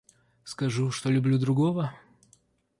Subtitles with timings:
[0.43, 1.93] Скажу, что люблю другого?